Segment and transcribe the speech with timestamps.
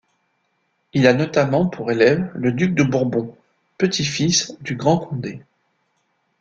[0.93, 3.35] Il a notamment pour élève le duc de Bourbon,
[3.77, 5.43] petit-fils du Grand Condé.